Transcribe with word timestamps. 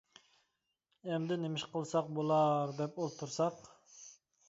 ئەمدى 1.09 1.37
نېمە 1.43 1.61
ئىش 1.61 1.67
قىلساق 1.75 2.11
بۇلار 2.19 2.77
دەپ 2.83 3.01
ئولتۇرساق. 3.01 3.65